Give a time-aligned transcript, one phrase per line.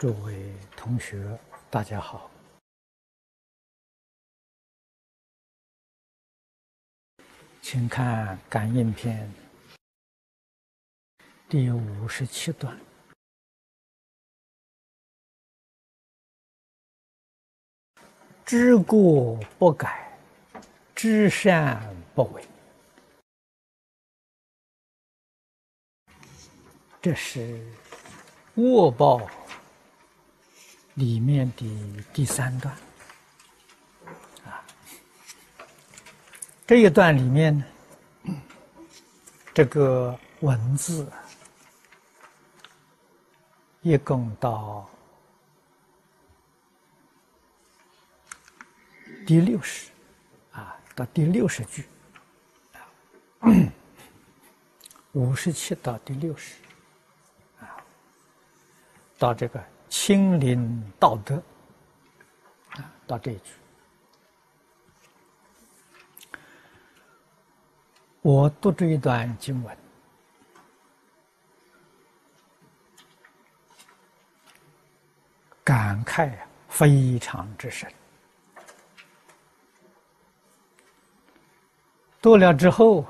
[0.00, 2.30] 诸位同学，大家好。
[7.60, 9.30] 请看《感应篇》
[11.50, 12.80] 第五十七段
[18.46, 20.18] ：“知过不改，
[20.94, 22.42] 知善不为。”
[27.02, 27.70] 这是
[28.54, 29.18] 恶报
[30.94, 32.74] 里面的第三段
[34.44, 34.62] 啊。
[36.66, 37.64] 这一段里面呢，
[39.54, 41.10] 这个文字
[43.82, 44.88] 一共到
[49.26, 49.90] 第六十
[50.52, 51.86] 啊，到第六十句
[55.12, 56.54] 五十七到第六十。
[57.60, 57.76] 啊
[59.18, 61.34] 到这个清灵道德
[62.70, 63.52] 啊，到这一句，
[68.22, 69.76] 我读这一段经文，
[75.64, 76.32] 感慨，
[76.68, 77.92] 非常之深。
[82.22, 83.04] 读了之后，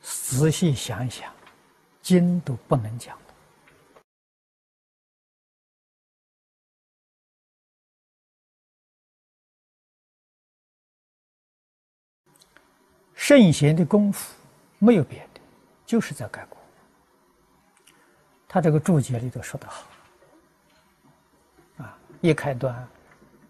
[0.00, 1.32] 仔细想想，
[2.00, 3.20] 经都不能讲。
[13.22, 14.34] 圣贤的功夫
[14.80, 15.40] 没有别的，
[15.86, 16.58] 就是在改过。
[18.48, 19.86] 他这个注解里头说得好，
[21.76, 22.84] 啊，一开端，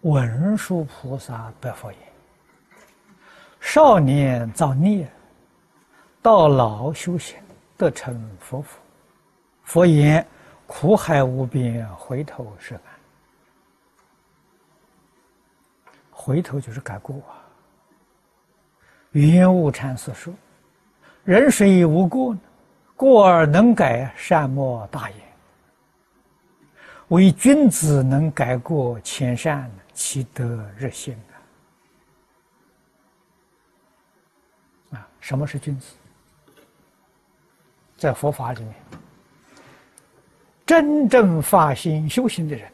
[0.01, 1.99] 文殊菩萨白佛言
[3.59, 5.11] ：“少年造孽，
[6.21, 7.41] 到老修行，
[7.75, 8.77] 得成佛福。
[9.63, 10.23] 佛言：
[10.67, 12.83] 苦海无边，回头是岸。
[16.11, 17.41] 回头就是改过啊。”
[19.13, 20.33] 云雾禅师说
[21.23, 22.39] ：“人谁无过呢？
[22.95, 25.19] 过而能改，善莫大焉。
[27.09, 31.13] 唯君子能改过迁善，其德日新
[34.91, 34.97] 啊！
[34.97, 35.93] 啊，什么是君子？
[37.97, 38.73] 在佛法里面，
[40.65, 42.71] 真正发心修行的人，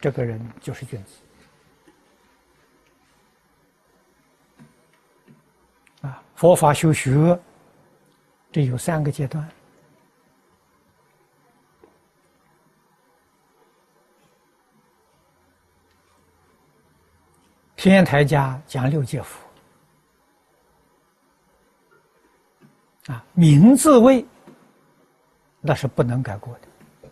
[0.00, 1.10] 这个人就是君子。”
[6.02, 7.38] 啊，佛法修学，
[8.50, 9.48] 这有三个阶段。
[17.76, 19.38] 天台家讲六界佛，
[23.12, 24.26] 啊，名字位
[25.60, 27.08] 那是不能改过的，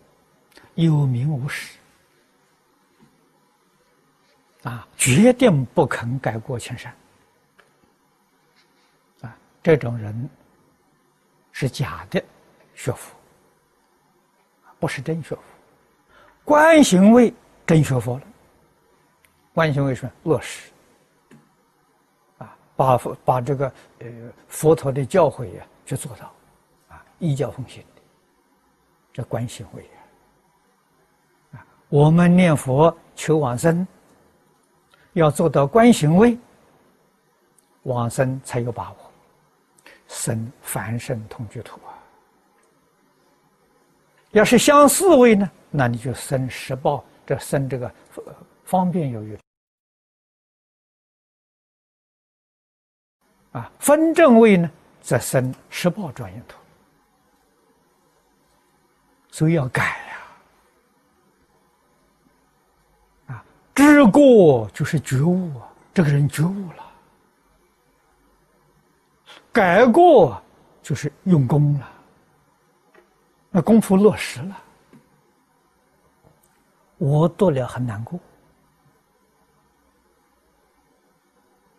[0.74, 1.78] 有名无实，
[4.64, 6.92] 啊，决定不肯改过迁善。
[9.62, 10.28] 这种人
[11.52, 12.22] 是假的
[12.74, 13.14] 学佛，
[14.78, 15.42] 不是真学佛。
[16.44, 17.32] 观行为
[17.66, 18.22] 真学佛了，
[19.52, 20.70] 观行为是落实
[22.38, 24.06] 啊，把把这个呃
[24.48, 26.32] 佛陀的教诲呀去做到
[26.88, 28.02] 啊，依教奉行的，
[29.12, 29.82] 这观行为
[31.52, 31.62] 啊。
[31.88, 33.86] 我们念佛求往生，
[35.12, 36.38] 要做到观行为，
[37.82, 39.09] 往生才有把握。
[40.10, 41.94] 生凡圣同居土啊！
[44.32, 47.94] 要是相四位呢，那你就生十报，这生这个
[48.64, 49.38] 方便有余
[53.52, 53.70] 啊。
[53.78, 54.68] 分正位呢，
[55.00, 56.56] 则生十报庄严土。
[59.30, 59.82] 所以要改
[63.28, 63.34] 呀！
[63.34, 63.44] 啊，
[63.76, 66.79] 知过就是觉悟啊，这个人觉悟了。
[69.52, 70.40] 改过
[70.82, 71.88] 就是用功了，
[73.50, 74.56] 那功夫落实了，
[76.98, 78.18] 我多了很难过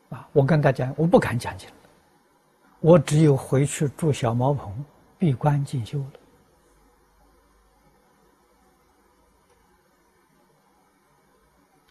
[0.10, 0.28] 啊！
[0.34, 1.76] 我跟大家，我不敢讲经了，
[2.82, 4.84] 我只有回去住小茅棚，
[5.18, 6.06] 闭关进修了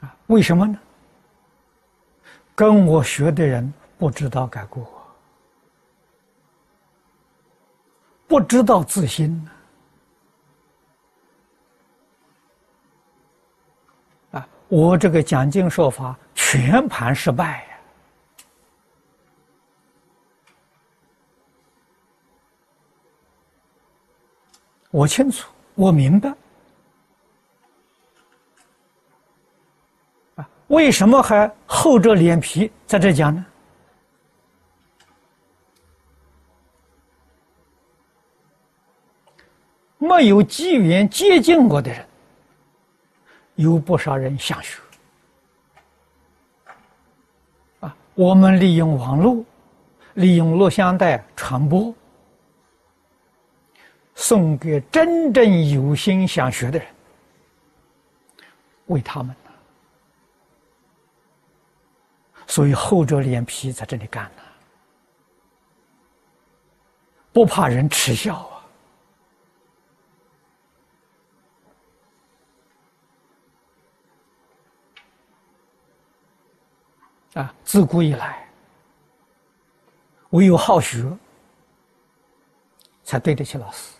[0.00, 0.16] 啊！
[0.26, 0.78] 为什么呢？
[2.54, 4.99] 跟我学的人不知道改过。
[8.30, 9.34] 不知道自心。
[9.42, 9.50] 呢
[14.38, 17.66] 啊我这个讲经说法全盘失败呀。
[24.92, 26.32] 我清楚我明白。
[30.36, 33.44] 啊为什么还厚着脸皮在这讲呢？
[40.00, 42.06] 没有机缘接近我的人，
[43.56, 44.80] 有不少人想学。
[47.80, 49.44] 啊，我们利用网络，
[50.14, 51.94] 利用录像带传播，
[54.14, 56.88] 送给真正有心想学的人，
[58.86, 59.36] 为他们。
[62.46, 64.42] 所以厚着脸皮在这里干呢，
[67.32, 68.59] 不怕人耻笑啊。
[77.34, 78.44] 啊，自古以来，
[80.30, 81.04] 唯有好学，
[83.04, 83.94] 才对得起老师。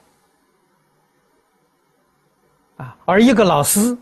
[2.77, 3.97] 啊，而一个老师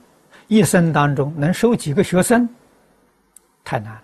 [0.47, 2.49] 一生当中能收几个学生，
[3.65, 4.03] 太难了。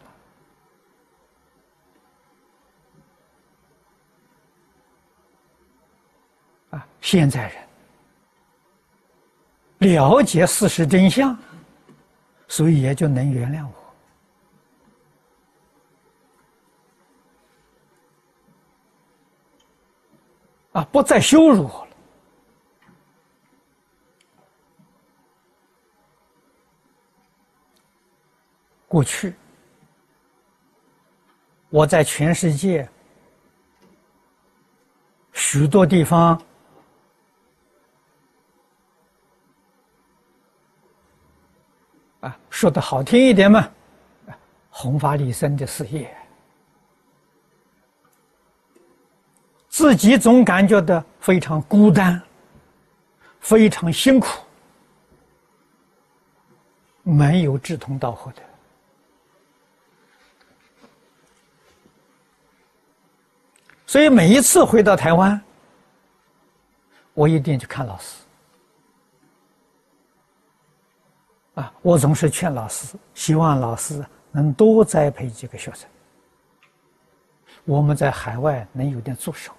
[6.78, 7.62] 啊，现在人
[9.78, 11.34] 了解事实真相，
[12.46, 13.83] 所以也就能原谅我。
[20.74, 20.84] 啊！
[20.90, 21.96] 不再羞辱我了。
[28.88, 29.34] 过去，
[31.70, 32.88] 我在全世界
[35.32, 36.40] 许多地方
[42.20, 43.60] 啊，说的好听一点嘛，
[44.26, 44.36] 啊
[44.70, 46.16] 弘法利生的事业。
[49.74, 52.22] 自己总感觉到非常孤单，
[53.40, 54.28] 非常辛苦，
[57.02, 58.42] 没有志同道合的。
[63.84, 65.42] 所以每一次回到台湾，
[67.12, 68.22] 我一定去看老师。
[71.56, 75.90] 啊，我总是劝老师，希望老师能多栽培几个学生，
[77.64, 79.52] 我们在海外能有点助手。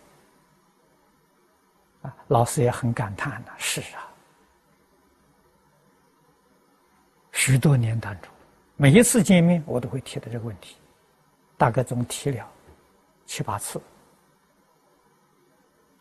[2.27, 4.09] 老师也很感叹呢，是啊，
[7.31, 8.31] 许多年当中，
[8.75, 10.77] 每一次见面我都会提到这个问题，
[11.57, 12.49] 大概总提了
[13.25, 13.79] 七八次，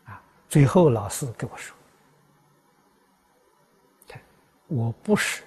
[0.05, 0.19] 啊，
[0.49, 1.75] 最后老师跟我说
[4.67, 5.43] ：“我不是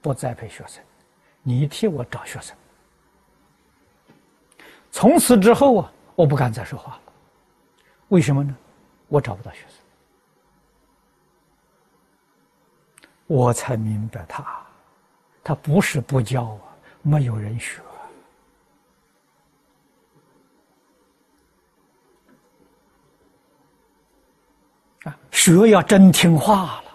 [0.00, 0.82] 不栽培学生，
[1.42, 2.56] 你替我找学生。”
[4.92, 7.02] 从此之后啊，我不敢再说话了，
[8.08, 8.56] 为什么呢？
[9.08, 9.78] 我找不到学生，
[13.28, 14.44] 我才明白他，
[15.44, 17.80] 他不是不教啊，没有人学
[25.04, 26.92] 啊，学要真听话了，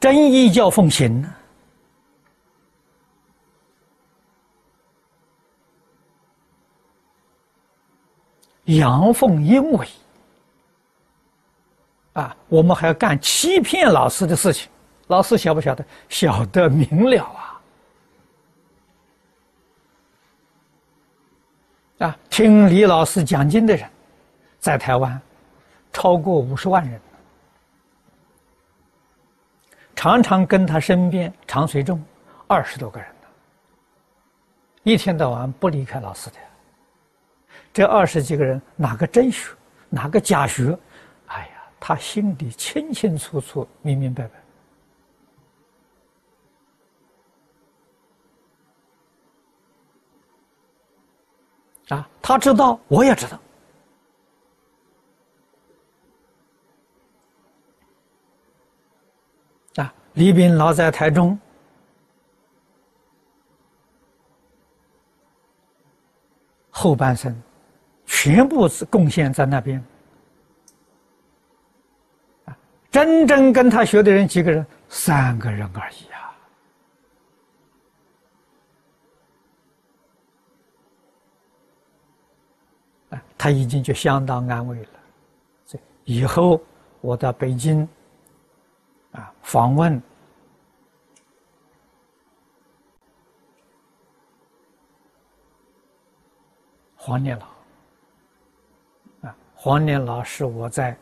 [0.00, 1.34] 真依教奉行呢，
[8.64, 9.86] 阳奉阴违。
[12.14, 14.70] 啊，我们还要干欺骗老师的事情，
[15.06, 15.84] 老师晓不晓得？
[16.08, 17.60] 晓得明了啊！
[22.06, 23.88] 啊，听李老师讲经的人，
[24.58, 25.18] 在台湾
[25.92, 27.00] 超过五十万人，
[29.94, 32.02] 常常跟他身边常随众
[32.46, 33.08] 二十多个人，
[34.82, 36.36] 一天到晚不离开老师的。
[37.72, 39.50] 这二十几个人，哪个真学，
[39.88, 40.78] 哪个假学？
[41.84, 44.28] 他心里清清楚楚、明明白
[51.88, 52.08] 白啊！
[52.22, 53.36] 他知道，我也知道
[59.82, 59.92] 啊！
[60.14, 61.36] 李炳老在台中，
[66.70, 67.42] 后半生
[68.06, 69.84] 全部是贡献在那边。
[72.92, 74.64] 真正跟他学的人几个人？
[74.90, 75.94] 三个人而已
[83.10, 83.24] 啊！
[83.38, 84.88] 他已经就相当安慰了。
[85.64, 86.60] 这以后
[87.00, 87.88] 我到北京
[89.12, 90.00] 啊访问
[96.94, 97.46] 黄念老
[99.26, 100.94] 啊，黄念老是我在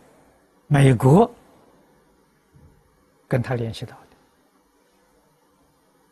[0.69, 1.29] 美国。
[3.31, 3.97] 跟他联系到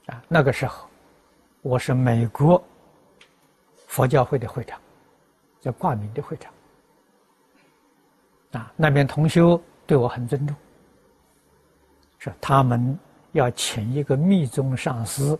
[0.06, 0.88] 的啊，那个时候
[1.62, 2.62] 我是美国
[3.88, 4.80] 佛教会的会长，
[5.60, 6.52] 叫挂名的会长。
[8.52, 10.56] 啊，那边同修对我很尊重，
[12.20, 12.96] 说他们
[13.32, 15.36] 要请一个密宗上师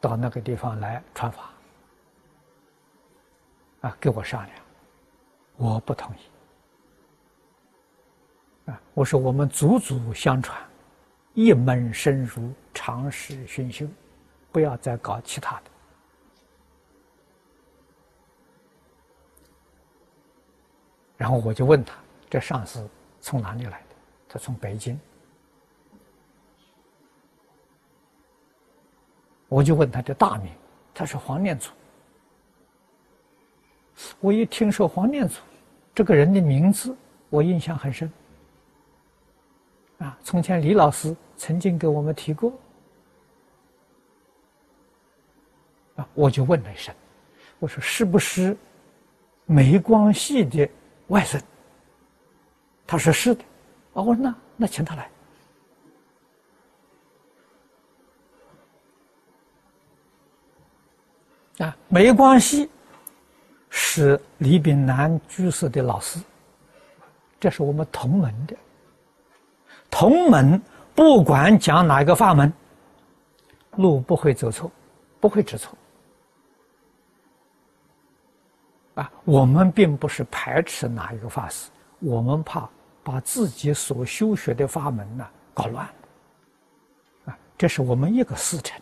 [0.00, 1.50] 到那个地方来传法，
[3.82, 4.56] 啊，跟我商量，
[5.58, 6.31] 我不同意。
[8.66, 10.60] 啊，我说我们祖祖相传，
[11.34, 13.86] 一门深入，长时熏修，
[14.52, 15.62] 不要再搞其他的。
[21.16, 21.94] 然后我就问他
[22.28, 22.88] ：“这上司
[23.20, 23.96] 从哪里来的？”
[24.28, 24.98] 他从北京。
[29.48, 30.52] 我就问他的大名，
[30.94, 31.70] 他是黄念祖。
[34.18, 35.40] 我一听说黄念祖
[35.94, 36.96] 这个人的名字，
[37.28, 38.10] 我印象很深。
[40.02, 42.52] 啊，从前李老师曾经给我们提过。
[45.96, 46.94] 啊，我就问了一声，
[47.58, 48.56] 我说是不是
[49.46, 50.68] 梅光系的？
[51.08, 51.42] 外孙，
[52.86, 53.44] 他说是的，
[53.92, 55.10] 啊，我说那那请他来。
[61.58, 62.70] 啊，梅光系
[63.68, 66.18] 是李炳南居士的老师，
[67.38, 68.56] 这是我们同门的。
[69.92, 70.60] 同门
[70.94, 72.50] 不管讲哪个法门，
[73.76, 74.72] 路不会走错，
[75.20, 75.76] 不会知错。
[78.94, 82.68] 啊，我们并不是排斥哪一个法师，我们怕
[83.04, 85.86] 把自己所修学的法门呢搞乱。
[87.26, 88.80] 啊，这是我们一个师承。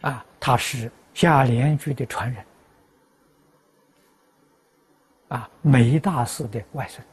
[0.00, 2.44] 啊，他是夏莲居的传人。
[5.28, 7.06] 啊，梅大师的外孙。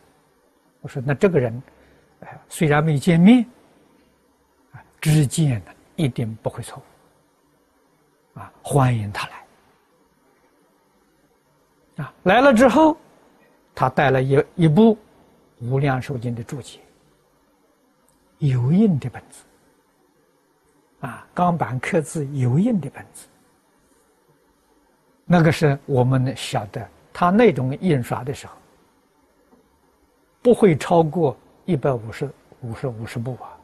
[0.86, 1.64] 我说，那这个人，
[2.20, 3.44] 哎，虽然没见面，
[4.72, 6.80] 啊，知见呢一定不会错。
[8.36, 9.34] 啊，欢迎他来。
[12.04, 12.96] 啊，来了之后，
[13.74, 14.96] 他带了一一部
[15.60, 16.80] 《无量寿经》的注解，
[18.38, 19.44] 油印的本子，
[21.00, 23.26] 啊，钢板刻字油印的本子，
[25.26, 28.56] 那个是我们晓得，他那种印刷的时候，
[30.46, 31.36] 不会超过
[31.66, 32.30] 一百五十
[32.62, 33.58] 五十五十步啊，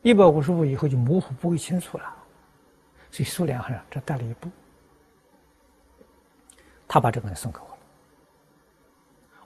[0.00, 2.04] 一百五十部以后就模糊不会清楚了，
[3.10, 4.48] 所以数量很少，这带了一部。
[6.88, 7.78] 他把这个人送给我了，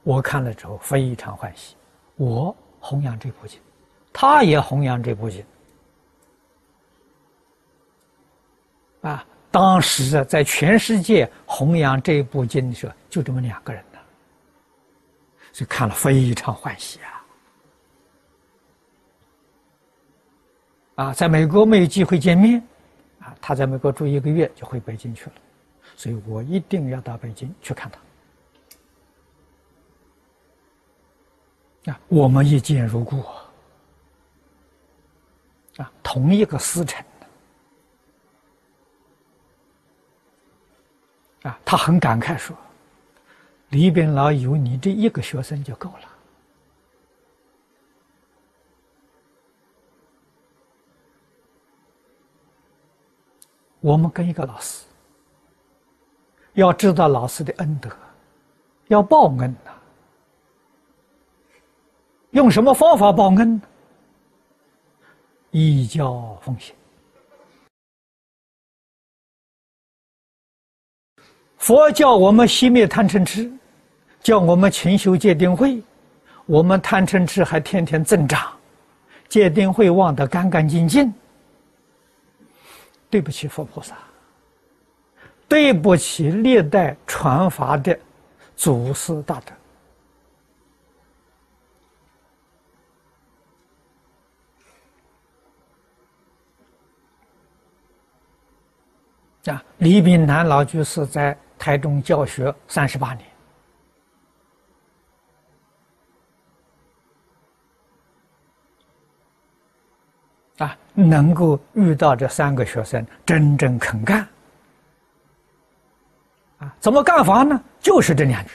[0.04, 1.75] 我看了之后非常欢喜。
[2.14, 3.58] 我弘扬这部经，
[4.12, 5.44] 他也弘扬这部经。
[9.00, 13.82] 啊，当时啊，在全世界弘扬这部经的时候，就这么两个人，
[15.59, 17.27] 就看了非常欢喜啊。
[20.95, 22.62] 啊，在美国没有机会见面，
[23.19, 25.33] 啊，他在美国住一个月就回北京去了。
[25.97, 27.91] 所以我一定要到北京去看
[31.85, 31.91] 他。
[31.91, 33.21] 啊，我们一见如故
[35.79, 37.05] 啊，同一个师承
[41.43, 42.57] 啊，他很感慨说
[43.71, 46.09] ：“李炳老有你这一个学生就够了。”
[53.81, 54.85] 我们跟一个老师。
[56.55, 57.89] 要知道老师的恩德，
[58.89, 59.71] 要报恩呐。
[62.31, 63.63] 用什么方法报恩呢？
[65.53, 66.75] 依教奉行。
[71.69, 73.53] 佛教我们熄灭贪嗔痴，
[74.23, 75.83] 叫我们勤修戒定慧，
[76.47, 78.51] 我们贪嗔痴还天天增长，
[79.29, 81.13] 戒定慧忘得干干净净。
[83.11, 83.95] 对不起，佛菩萨。
[85.47, 88.01] 对不起，历代传法的
[88.57, 89.39] 祖师大
[99.45, 99.63] 德啊！
[99.77, 103.29] 李炳南老居士在台中教学三十八年
[110.59, 114.27] 啊，能够遇到这三个学生，真正肯干。
[116.59, 117.62] 啊，怎么干法呢？
[117.79, 118.50] 就是这两句。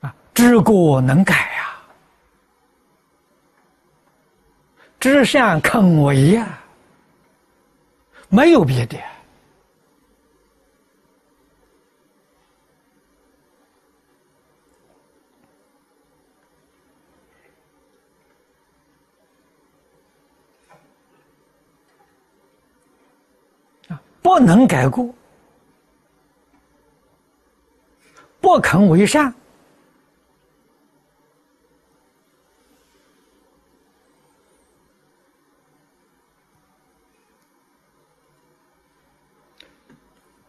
[0.00, 1.76] 啊，知过能改呀，
[4.98, 6.58] 知善肯为呀，
[8.28, 8.98] 没有别的。
[24.24, 25.14] 不能改过，
[28.40, 29.32] 不肯为善，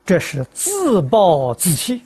[0.05, 2.01] 这是自暴自弃，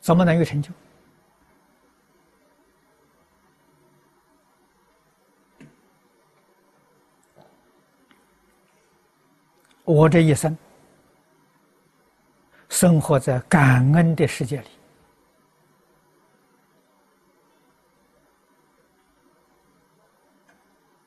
[0.00, 0.70] 怎么能有成就？
[9.86, 10.54] 我这一生
[12.68, 14.68] 生活在感恩的世界里，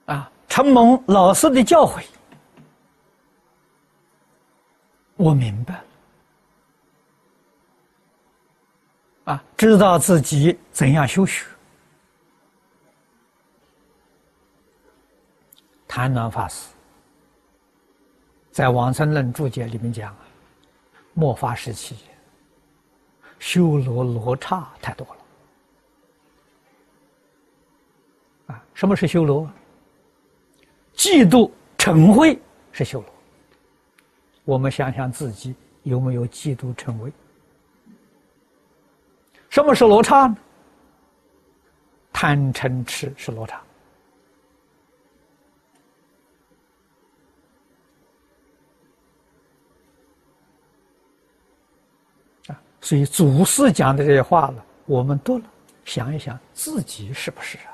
[0.05, 2.01] 啊，承蒙老师的教诲，
[5.17, 5.75] 我明白
[9.25, 11.45] 了，啊，知道自己怎样修学。
[15.85, 16.69] 谭鸾法师。
[18.59, 20.19] 在《往生论注解》里面讲啊，
[21.13, 21.95] 末法时期
[23.39, 25.15] 修罗罗刹太多了
[28.47, 28.61] 啊！
[28.73, 29.49] 什么是修罗？
[30.93, 32.37] 嫉妒嗔恚
[32.73, 33.09] 是修罗。
[34.43, 37.09] 我们想想自己有没有嫉妒嗔恚？
[39.49, 40.35] 什么是罗刹呢？
[42.11, 43.63] 贪嗔痴是罗刹。
[52.81, 55.43] 所以祖师讲的这些话了，我们读了，
[55.85, 57.69] 想一想自己是不是啊？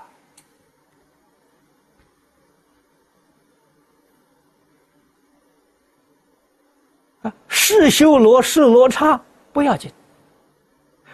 [7.22, 9.22] 啊，是修罗是罗刹
[9.54, 9.92] 不要紧，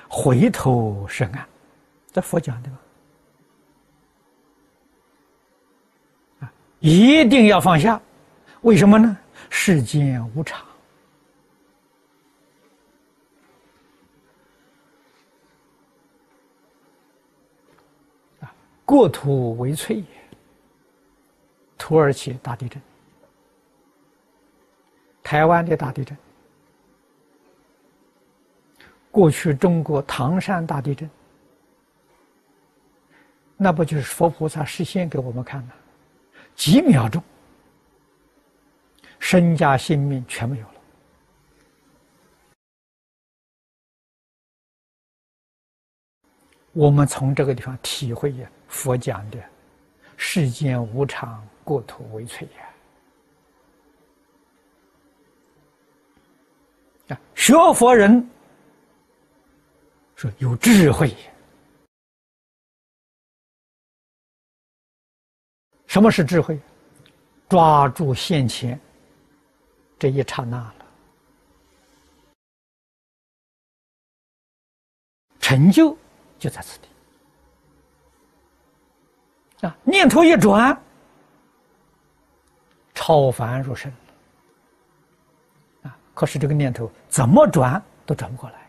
[0.09, 1.45] 回头是岸，
[2.11, 2.79] 这佛讲的嘛。
[6.39, 8.01] 啊，一定要放下，
[8.61, 9.15] 为什么呢？
[9.49, 10.65] 世间无常。
[18.91, 20.05] 过土为脆也。
[21.77, 22.81] 土耳其大地震，
[25.23, 26.17] 台湾的大地震，
[29.09, 31.09] 过去中国唐山大地震，
[33.55, 35.71] 那不就是佛菩萨示现给我们看吗？
[36.53, 37.23] 几秒钟，
[39.19, 40.80] 身家性命全没有了。
[46.73, 48.49] 我们从这个地方体会呀。
[48.67, 49.37] 佛讲的
[50.15, 52.47] “世间无常，过土为脆”
[57.09, 58.25] 呀，啊，学佛人
[60.15, 61.13] 说有智慧。
[65.87, 66.57] 什么是智慧？
[67.49, 68.79] 抓住现前
[69.99, 70.85] 这一刹那了，
[75.41, 75.97] 成就
[76.41, 76.87] 就在此地。
[79.67, 80.75] 啊，念头一转，
[82.95, 83.93] 超凡入圣。
[85.83, 88.67] 啊，可是这个念头怎么转都转不过来，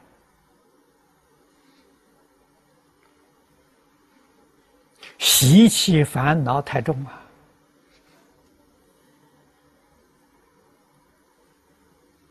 [5.19, 7.19] 习气烦恼太重啊！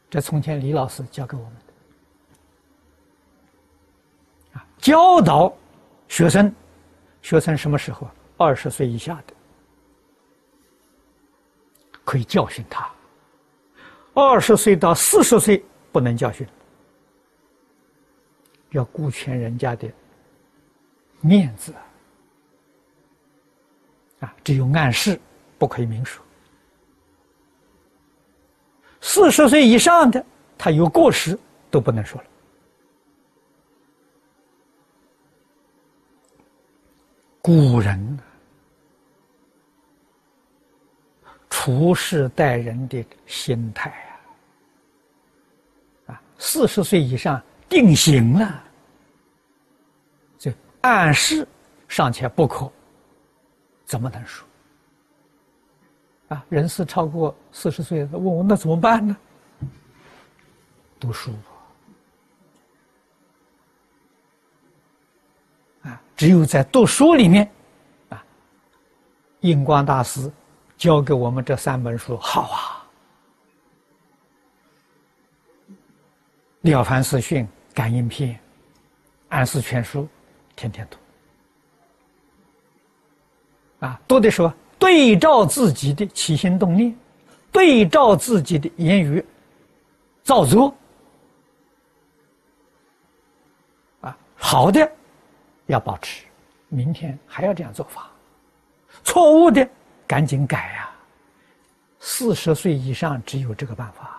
[0.07, 1.53] 这从前李老师教给我们
[4.53, 5.55] 的，啊，教导
[6.07, 6.53] 学生，
[7.21, 8.09] 学生什么时候？
[8.35, 9.33] 二十岁以下的
[12.03, 12.91] 可以教训他，
[14.15, 16.47] 二十岁到四十岁不能教训，
[18.71, 19.87] 要顾全人家的
[21.19, 21.71] 面子
[24.21, 24.33] 啊！
[24.43, 25.21] 只有暗示，
[25.59, 26.25] 不可以明说。
[29.01, 30.25] 四十岁以上的，
[30.57, 31.37] 他有过失
[31.69, 32.27] 都不能说了。
[37.41, 38.19] 古人。
[41.49, 43.91] 处事待人的心态
[46.07, 48.63] 啊，啊，四十岁以上定型了，
[50.39, 51.47] 就暗示
[51.87, 52.71] 尚且不可，
[53.85, 54.47] 怎么能说？
[56.29, 59.15] 啊，人是超过四十岁问我那怎么办呢？
[60.99, 61.31] 读书
[66.21, 67.49] 只有在读书里面，
[68.09, 68.23] 啊，
[69.39, 70.31] 印光大师。
[70.77, 72.87] 教给我们这三本书好啊，
[76.69, 78.29] 《了凡四训》《感应篇》
[79.29, 80.03] 《安世全书》，
[80.55, 80.97] 天天读。
[83.85, 86.95] 啊，读的时候对照自己的起心动念，
[87.51, 89.25] 对照自己的言语
[90.23, 90.75] 照做，
[94.01, 94.91] 啊，好的
[95.71, 96.25] 要保持，
[96.67, 98.11] 明天还要这样做法，
[99.05, 99.67] 错误的
[100.05, 100.89] 赶紧改呀。
[101.99, 104.17] 四十岁以上只有这个办法。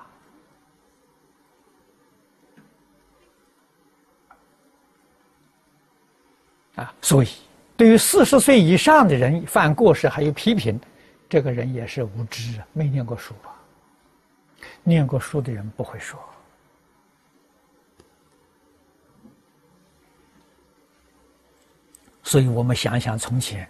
[6.76, 7.28] 啊，所以
[7.76, 10.80] 对于四十岁以上的人犯过失还有批评，
[11.28, 13.54] 这个人也是无知啊，没念过书吧？
[14.82, 16.18] 念过书的人不会说。
[22.32, 23.68] 所以我们想想从前，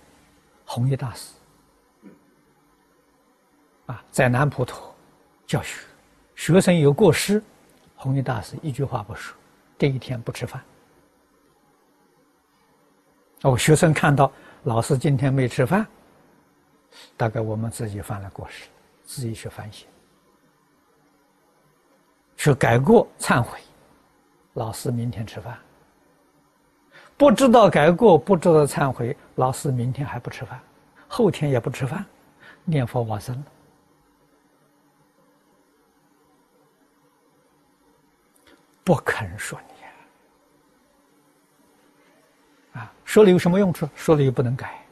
[0.65, 1.33] 弘一大师
[3.87, 4.95] 啊，在南普陀
[5.49, 5.81] 教学，
[6.37, 7.43] 学生有过失，
[7.97, 9.37] 弘一大师一句话不说，
[9.77, 10.63] 这一天不吃饭。
[13.43, 14.31] 哦，学生看到
[14.63, 15.85] 老师今天没吃饭，
[17.17, 18.69] 大概我们自己犯了过失，
[19.05, 19.89] 自己去反省，
[22.37, 23.59] 去改过忏悔。
[24.53, 25.59] 老师明天吃饭，
[27.23, 30.61] 不知道改过，不知道忏悔，老师明天还不吃饭，
[31.07, 32.05] 后天也不吃饭，
[32.65, 33.45] 念佛往生了，
[38.83, 39.75] 不肯说你。
[42.81, 43.89] 啊，说了有什么用处？
[43.95, 44.83] 说了又不能改。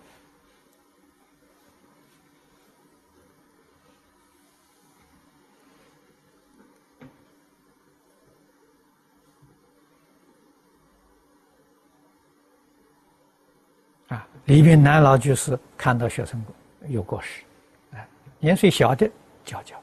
[14.09, 16.45] 啊，李炳南老居士看到学生
[16.89, 17.45] 有过失，
[17.93, 18.03] 啊，
[18.41, 19.09] 年岁小的
[19.45, 19.81] 教教，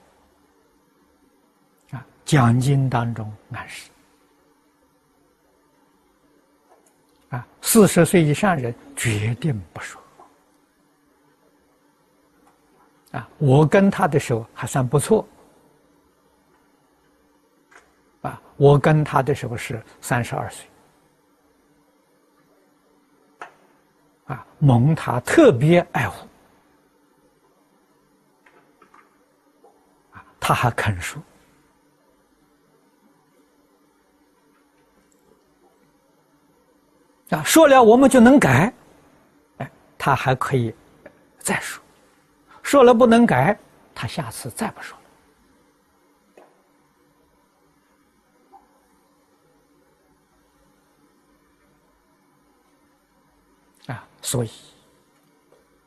[1.92, 3.90] 啊，讲经当中暗示。
[7.30, 10.02] 啊，四十岁以上人决定不说。
[13.12, 15.26] 啊，我跟他的时候还算不错。
[18.22, 20.68] 啊，我跟他的时候是三十二岁。
[24.28, 26.28] 啊，蒙他特别爱护。
[30.12, 31.22] 啊，他还肯说。
[37.30, 38.74] 啊，说了我们就能改，
[39.58, 40.74] 哎，他还可以
[41.40, 41.84] 再说，
[42.64, 43.58] 说了不能改，
[43.94, 45.04] 他下次再不说了。
[54.22, 54.50] 所以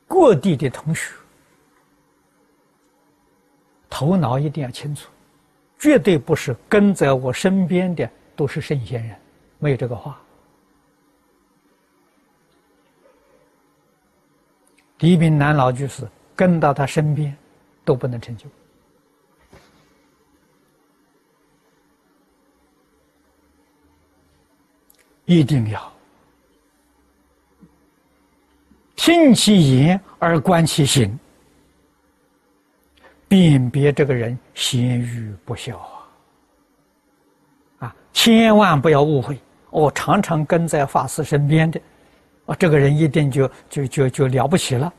[0.07, 1.13] 各地的同学
[3.89, 5.09] 头脑一定要清楚，
[5.77, 9.15] 绝对不是跟在我身边的都是圣贤人，
[9.59, 10.19] 没有这个话。
[14.99, 17.35] 李炳南老居士跟到他身边，
[17.83, 18.47] 都不能成就。
[25.25, 25.90] 一定要
[29.03, 31.17] 听其言而观其行，
[33.27, 35.79] 辨别这个人贤与不孝
[37.79, 37.87] 啊！
[37.87, 39.39] 啊，千万不要误会，
[39.71, 41.81] 我常常跟在法师身边的。
[42.45, 44.93] 啊，这个人一定就就就就了不起了，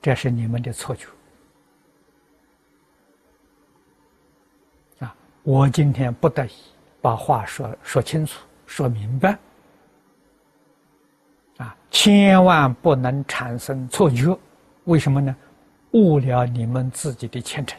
[0.00, 1.06] 这是你们的错觉。
[5.00, 6.52] 啊，我今天不得已
[7.02, 9.38] 把话说说清楚、说明白。
[11.60, 14.36] 啊，千万不能产生错觉，
[14.84, 15.36] 为什么呢？
[15.92, 17.78] 误了你们自己的前程。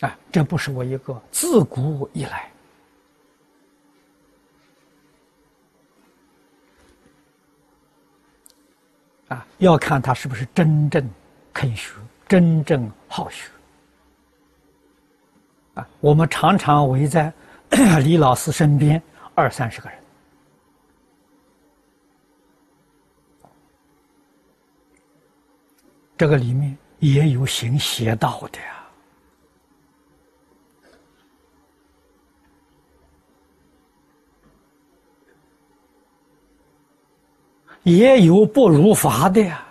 [0.00, 2.50] 啊，这不是我一个自古以来
[9.28, 11.08] 啊，要看他是不是真正
[11.52, 11.94] 肯学、
[12.28, 13.50] 真正好学
[16.00, 17.32] 我们常常围在
[18.02, 19.02] 李老师身边
[19.34, 19.98] 二三十个人，
[26.16, 28.74] 这个里面也有行邪道的呀。
[37.84, 39.67] 也有不如法的呀。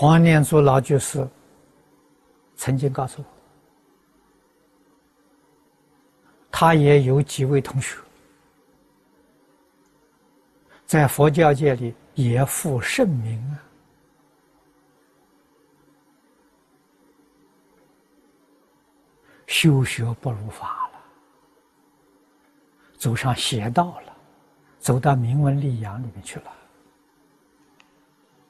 [0.00, 1.28] 黄念祖老居士
[2.56, 3.26] 曾经告诉我，
[6.50, 7.98] 他也有几位同学
[10.86, 13.60] 在佛教界里也负盛名啊！
[19.48, 21.00] 修学不如法了，
[22.96, 24.16] 走上邪道了，
[24.78, 26.52] 走到名闻利养里面去了。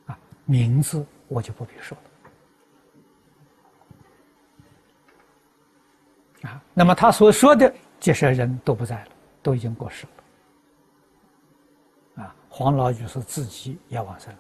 [0.07, 1.97] 啊，名字我就不必说
[6.43, 6.51] 了。
[6.51, 9.11] 啊，那么他所说的这些人都不在了，
[9.43, 10.07] 都已经过世
[12.16, 12.25] 了。
[12.25, 14.38] 啊，黄老就是自己也往生了。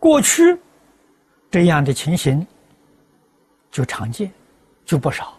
[0.00, 0.56] 过去
[1.50, 2.46] 这样的情形
[3.68, 4.32] 就常见，
[4.84, 5.36] 就不少。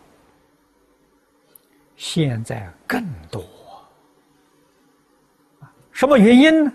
[1.95, 3.41] 现在更多，
[5.99, 6.71] 什么原因呢？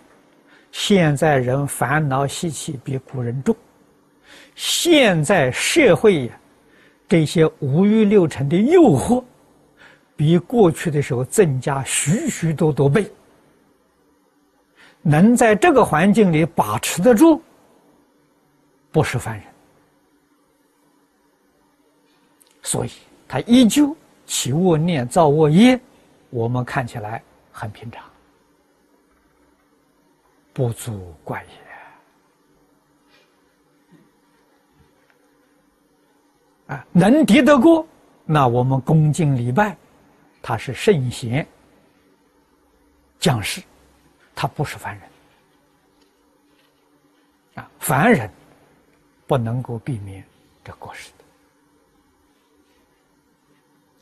[0.70, 3.56] 现在人烦恼习气比古人重，
[4.54, 6.30] 现在社会
[7.08, 9.24] 这些五欲六尘的诱惑
[10.14, 13.10] 比过去的时候增加许许多多倍，
[15.00, 17.40] 能在这个环境里把持得住。
[18.92, 19.44] 不是凡人，
[22.60, 22.90] 所以
[23.26, 25.80] 他依旧起恶念、造恶业，
[26.28, 28.04] 我们看起来很平常，
[30.54, 31.44] 不足怪
[36.68, 36.74] 也。
[36.74, 37.86] 啊，能敌得过，
[38.24, 39.76] 那我们恭敬礼拜，
[40.40, 41.46] 他是圣贤
[43.18, 43.62] 将士，
[44.34, 45.06] 他不是凡人。
[47.56, 48.30] 啊，凡人。
[49.26, 50.22] 不能够避免
[50.62, 51.10] 这过失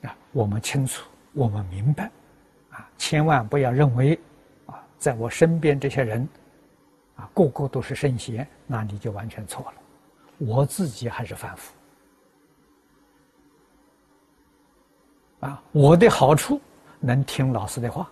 [0.03, 0.17] 的啊！
[0.33, 2.11] 我们清楚，我们明白
[2.71, 2.91] 啊！
[2.99, 4.19] 千万不要认为
[4.67, 6.29] 啊，在我身边这些人
[7.35, 9.75] 个个都是圣贤，那你就完全错了。
[10.39, 11.73] 我自己还是凡夫
[15.41, 15.63] 啊！
[15.73, 16.61] 我的好处
[17.01, 18.11] 能听老师的话，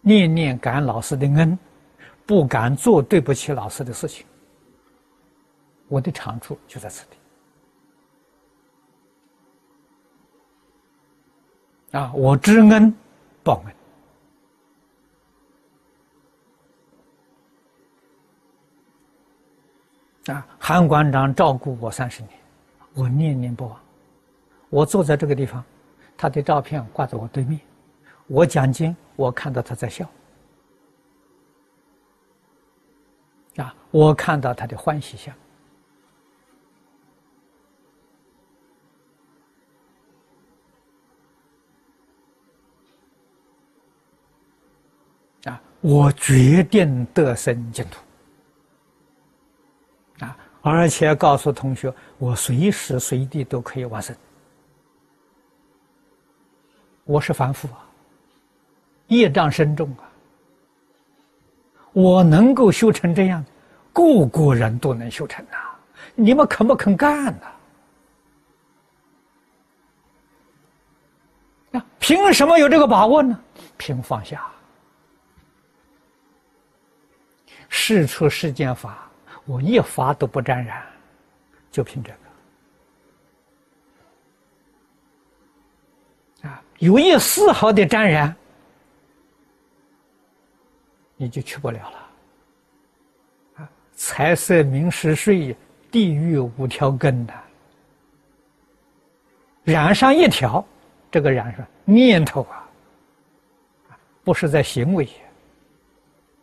[0.00, 1.58] 念念感老师的恩，
[2.26, 4.26] 不敢做对不起老师的事情。
[5.88, 7.04] 我的长处就在此
[11.90, 12.12] 地啊！
[12.14, 12.94] 我知恩
[13.42, 13.74] 报恩
[20.26, 20.46] 啊！
[20.58, 22.32] 韩馆长照顾我三十年，
[22.94, 23.80] 我念念不忘。
[24.68, 25.64] 我坐在这个地方，
[26.16, 27.60] 他的照片挂在我对面，
[28.26, 30.08] 我讲经，我看到他在笑
[33.56, 33.74] 啊！
[33.90, 35.34] 我看到他的欢喜相。
[45.82, 48.02] 我决定得生净土！
[50.62, 54.14] 而且告诉同学，我随时随地都可以往生。
[57.04, 57.84] 我是凡夫啊，
[59.08, 60.04] 业障深重啊，
[61.92, 63.44] 我能够修成这样，
[63.92, 65.56] 个个人都能修成呐！
[66.14, 67.46] 你们肯不肯干呢？
[71.70, 73.40] 那凭什么有这个把握呢？
[73.76, 74.46] 凭放下。
[77.68, 79.09] 事出世间法，
[79.50, 80.80] 我一法都不沾染，
[81.72, 82.12] 就凭这
[86.42, 86.62] 个啊！
[86.78, 88.32] 有一丝毫的沾染，
[91.16, 91.98] 你就去不了了
[93.56, 93.68] 啊！
[93.92, 95.56] 财色名食睡，
[95.90, 97.34] 地狱五条根的，
[99.64, 100.64] 染上一条，
[101.10, 102.70] 这个染上念头啊，
[104.22, 105.08] 不是在行为。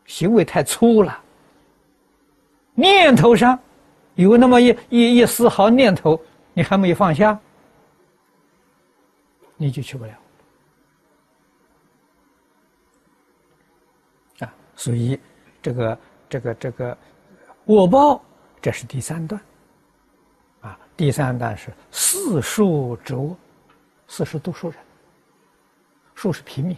[0.08, 1.24] 行为太粗了，
[2.80, 3.60] 念头上
[4.14, 6.20] 有那么一一一丝毫念头，
[6.54, 7.38] 你还没有放下，
[9.56, 10.14] 你就去不了
[14.42, 14.54] 啊！
[14.76, 15.20] 所以
[15.60, 16.96] 这个这个这个
[17.66, 18.24] 我报，
[18.62, 19.42] 这是第三段
[20.62, 20.78] 啊。
[20.96, 23.36] 第三段是四数之恶，
[24.08, 24.78] 四是读书人，
[26.14, 26.78] 数是平民。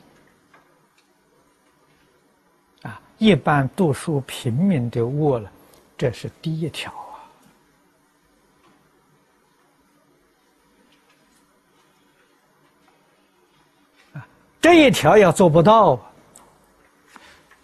[2.83, 5.51] 啊一般读书平民的恶了，
[5.99, 7.27] 这是第一条啊！
[14.13, 14.25] 啊，
[14.61, 15.99] 这一条要做不到，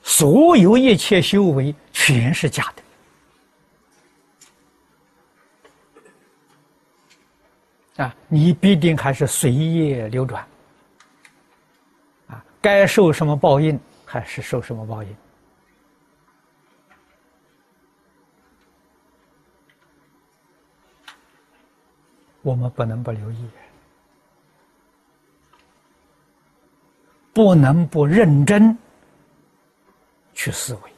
[0.04, 2.74] 所有一切修为全是假
[7.96, 8.14] 的啊！
[8.28, 10.46] 你必定还是随业流转
[12.28, 12.44] 啊！
[12.60, 15.16] 该受什么报应，还是受什么报应。
[22.46, 23.50] 我们不能不留意
[27.34, 28.78] 不能不认真
[30.36, 30.94] 去思维。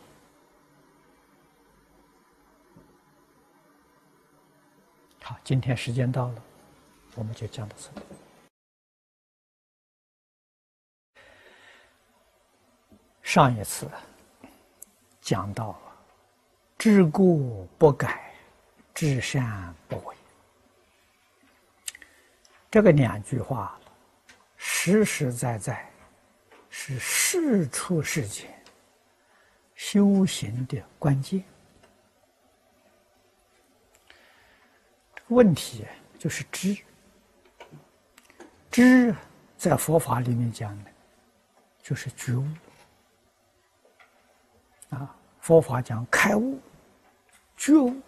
[5.24, 6.44] 好，今天时间到了，
[7.16, 8.06] 我们就讲到这里。
[13.24, 13.90] 上一次
[15.22, 15.80] 讲到
[16.78, 18.34] 知过不改，
[18.94, 20.17] 知善不为，
[22.78, 23.76] 这个两句话
[24.56, 25.90] 实实在在
[26.70, 28.48] 是事出世间
[29.74, 31.44] 修行的关键。
[35.30, 35.88] 问题
[36.20, 36.78] 就是知，
[38.70, 39.16] 知
[39.58, 40.92] 在佛法里面讲的，
[41.82, 42.46] 就是觉悟。
[44.90, 46.60] 啊，佛法讲开悟、
[47.56, 48.00] 觉悟，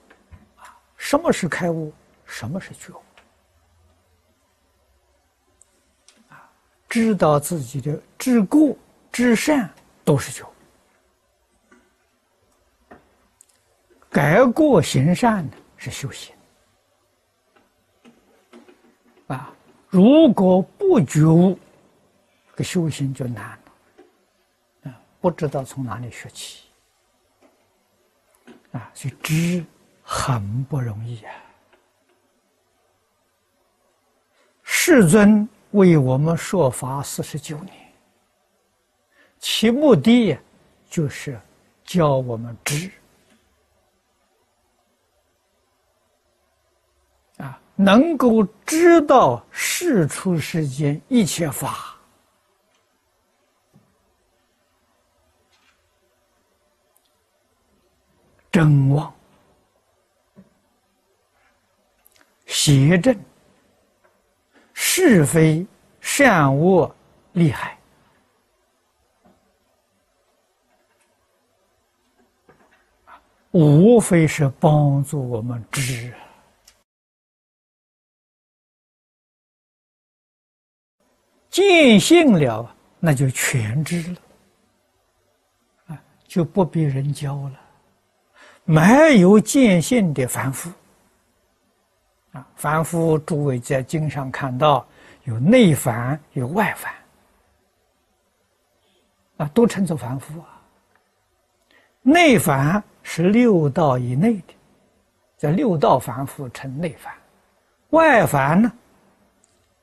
[0.58, 1.92] 啊，什么是开悟？
[2.24, 3.02] 什么是觉悟？
[6.90, 8.76] 知道自己的知过、
[9.12, 9.70] 知善
[10.04, 10.54] 都是觉悟，
[14.10, 16.36] 改过行善呢是修行。
[19.28, 19.54] 啊，
[19.88, 21.58] 如果不觉悟，
[22.50, 26.64] 这个修行就难了，啊，不知道从哪里学起。
[28.72, 29.66] 啊，所以知
[30.04, 31.34] 很不容易啊！
[34.64, 37.74] 世尊为我们说法四十九年，
[39.38, 40.38] 其目的
[40.90, 41.40] 就是
[41.84, 42.92] 教我们知
[47.38, 51.96] 啊，能够知道世出世间一切法。
[58.52, 59.14] 真妄、
[62.48, 63.16] 邪正、
[65.00, 65.66] 是非、
[66.02, 66.94] 善恶、
[67.32, 67.80] 厉害，
[73.52, 76.14] 无非是帮助我们知，
[81.50, 84.22] 见性了，那就全知了，
[85.88, 87.62] 啊，就不必人教了。
[88.66, 90.70] 没有见性的凡夫。
[92.56, 94.86] 凡夫诸位在经上看到
[95.24, 96.94] 有内凡有外凡
[99.38, 100.62] 啊，都称作凡夫啊。
[102.02, 104.54] 内凡是六道以内的，
[105.38, 107.14] 在六道凡夫称内凡；
[107.90, 108.72] 外凡呢，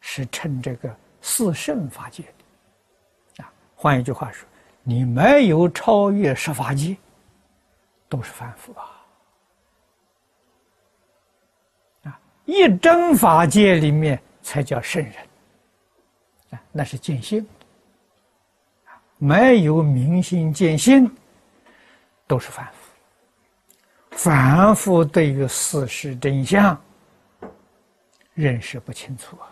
[0.01, 3.53] 是称这个四圣法界的啊。
[3.75, 4.49] 换一句话说，
[4.83, 6.97] 你没有超越十法界。
[8.09, 8.96] 都是凡夫啊！
[12.47, 15.15] 一真法界里面才叫圣人
[16.51, 17.47] 啊，那是见性，
[19.19, 21.15] 没有明心见性，
[22.27, 22.73] 都是凡夫。
[24.13, 26.81] 凡夫对于事实真相
[28.33, 29.51] 认识不清楚啊，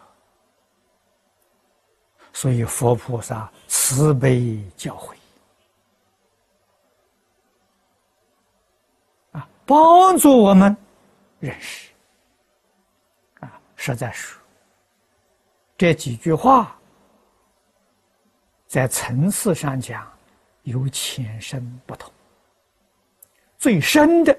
[2.32, 5.14] 所以佛菩萨慈悲教诲
[9.32, 9.48] 啊。
[9.66, 10.74] 帮助我们
[11.40, 11.90] 认识，
[13.86, 14.40] 实在说，
[15.76, 16.74] 这几句话
[18.66, 20.10] 在层次上讲
[20.62, 22.10] 有浅深不同。
[23.58, 24.34] 最深的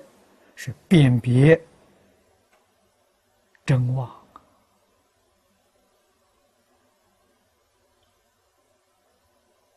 [0.56, 1.64] 是辨别
[3.64, 4.12] 真妄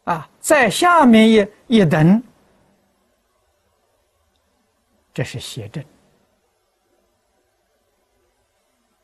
[0.04, 2.22] 啊，在下面一一等。
[5.12, 5.84] 这是邪正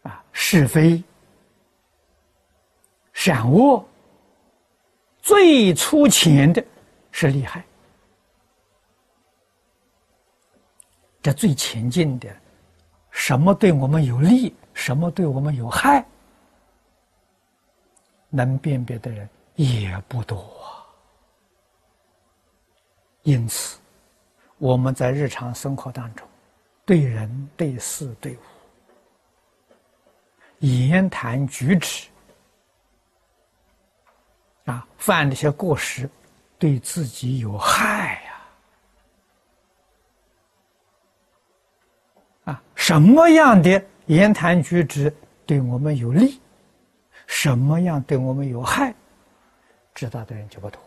[0.04, 1.02] 啊，是非、
[3.12, 3.82] 善恶，
[5.22, 6.62] 最粗浅的
[7.12, 7.64] 是厉害。
[11.22, 12.28] 这最前进的，
[13.10, 16.04] 什么对我们有利，什么对我们有害，
[18.28, 20.44] 能辨别的人也不多。
[23.22, 23.78] 因此。
[24.58, 26.26] 我们在日常生活当中，
[26.86, 28.38] 对人、对事、对物，
[30.64, 32.08] 言谈举止，
[34.64, 36.08] 啊，犯这些过失，
[36.58, 38.32] 对自己有害呀！
[42.44, 46.40] 啊，什么样的言谈举止对我们有利，
[47.26, 48.94] 什么样对我们有害，
[49.94, 50.80] 知道的人就不多。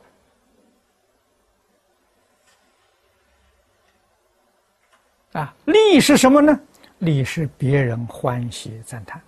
[5.34, 6.59] 啊，利是什么呢？
[6.99, 9.21] 利是别人欢喜赞叹。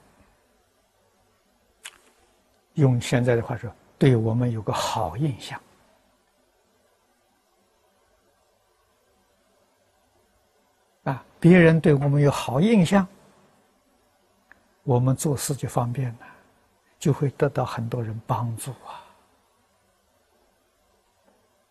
[2.80, 5.62] 用现在的话说，对我们有个好印象
[11.04, 13.08] 啊，别人对我们有好印象，
[14.84, 16.28] 我们做事就方便了，
[16.98, 19.06] 就会得到很多人帮助啊。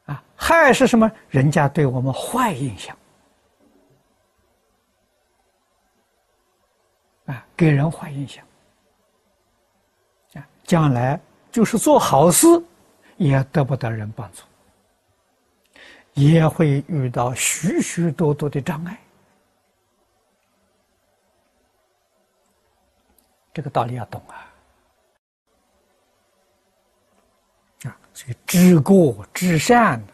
[0.06, 1.10] 啊，害是什么？
[1.28, 2.96] 人家对我们坏印象
[7.26, 8.42] 啊，给人坏印象，
[10.68, 11.18] 将来
[11.50, 12.46] 就是做好事
[13.16, 14.42] 也得不到人帮助，
[16.12, 19.00] 也会遇到许许多多的障碍。
[23.54, 24.36] 这个道理要懂啊！
[27.84, 30.04] 啊，所以知过知善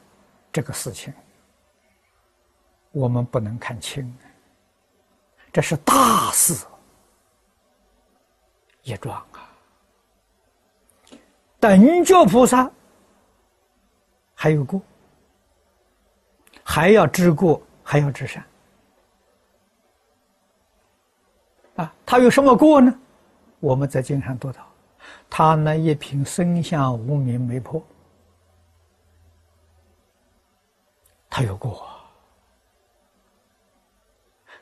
[0.52, 1.12] 这个事情，
[2.92, 4.16] 我们不能看轻，
[5.52, 6.64] 这是大事
[8.84, 9.26] 一桩！
[11.64, 12.70] 等觉菩萨
[14.34, 14.78] 还有过，
[16.62, 18.44] 还要知过，还要知善
[21.76, 21.94] 啊！
[22.04, 22.94] 他有什么过呢？
[23.60, 24.60] 我们在经常读到，
[25.30, 27.82] 他那一品生相无名没破，
[31.30, 31.88] 他有过，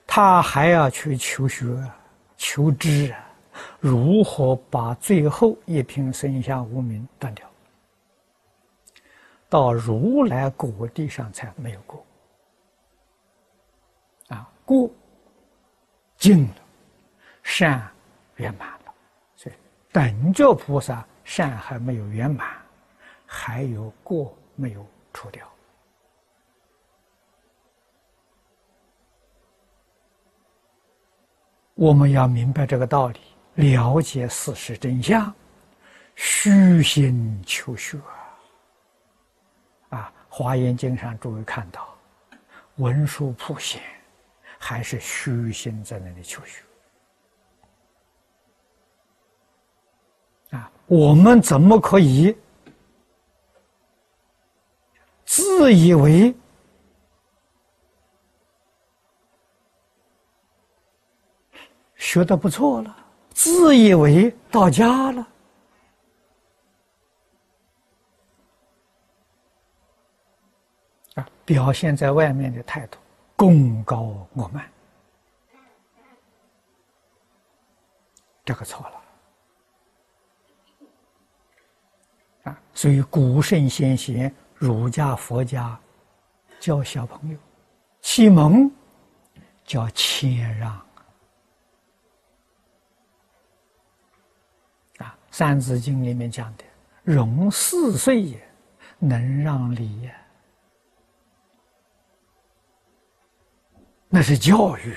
[0.07, 1.67] 他还要去求学、
[2.37, 3.27] 求知啊，
[3.81, 7.49] 如何把最后一品生相无名断掉？
[9.49, 12.07] 到如来果地上才没有过，
[14.29, 14.89] 啊，过
[16.17, 16.55] 尽了，
[17.43, 17.87] 善
[18.37, 18.95] 圆满了。
[19.37, 19.55] 所以。
[19.93, 22.57] 等觉菩萨善还没有圆满，
[23.27, 25.47] 还有过没有除掉。
[31.75, 33.21] 我们要明白这个道理，
[33.55, 35.35] 了解事实真相，
[36.15, 37.99] 虚心求学
[39.91, 40.13] 啊！
[40.35, 41.95] 《华严经》上诸位看到，
[42.77, 43.83] 文殊普贤
[44.59, 46.63] 还是虚心在那里求学。
[50.57, 52.35] 啊，我们怎么可以
[55.27, 56.35] 自以为
[61.97, 63.02] 学的不错了，
[63.33, 65.29] 自以为到家了？
[71.15, 72.99] 啊，表现在外面的态度，
[73.37, 74.71] 功高我慢，
[78.45, 79.03] 这个错了。
[82.45, 85.79] 啊，所以古圣先贤、儒家、佛家
[86.59, 87.39] 教小朋友
[88.01, 88.71] 启蒙，
[89.65, 90.73] 叫谦让。
[94.99, 96.65] 啊，《三字经》里面讲的
[97.03, 98.39] “融四岁也，
[98.99, 100.15] 能让梨也”，
[104.11, 104.95] 那是教育。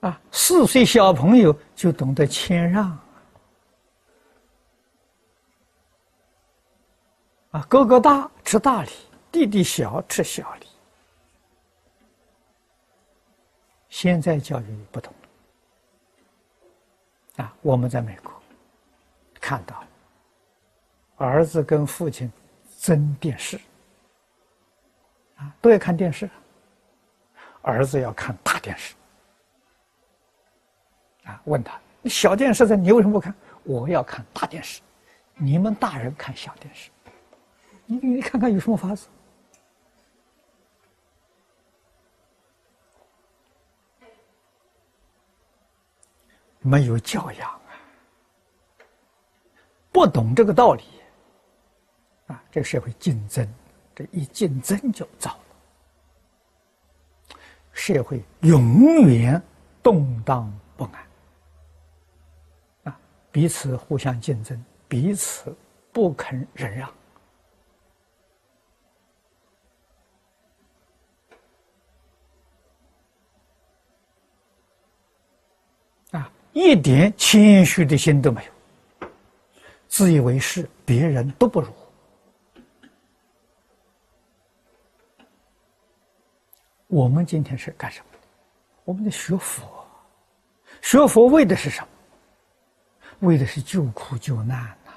[0.00, 2.96] 啊，四岁小朋友就懂得谦让。
[7.50, 8.90] 啊，哥哥大吃大礼，
[9.32, 10.68] 弟弟小吃小礼。
[13.88, 15.12] 现在教育不同
[17.36, 18.32] 啊，我们在美国
[19.40, 19.84] 看到
[21.16, 22.30] 儿子跟父亲
[22.78, 23.58] 争电视，
[25.36, 26.28] 啊，都要看电视，
[27.62, 28.94] 儿子要看大电视，
[31.24, 33.34] 啊，问他小电视在，你为什么不看？
[33.64, 34.80] 我要看大电视，
[35.34, 36.90] 你们大人看小电视。
[37.84, 39.06] 你你看看有什么法子？
[46.66, 47.70] 没有教养啊！
[49.92, 50.82] 不懂这个道理
[52.26, 52.42] 啊！
[52.50, 53.48] 这个社会竞争，
[53.94, 55.38] 这一竞争就糟了。
[57.72, 59.40] 社会永远
[59.82, 61.06] 动荡不安
[62.92, 62.98] 啊！
[63.30, 65.56] 彼此互相竞争，彼此
[65.92, 66.92] 不肯忍让。
[76.56, 79.08] 一点谦虚的心都没有，
[79.88, 81.68] 自以为是，别人都不如。
[86.86, 88.06] 我们今天是干什么？
[88.84, 89.86] 我们在学佛，
[90.80, 91.88] 学佛为的是什么？
[93.28, 94.92] 为的是救苦救难呐。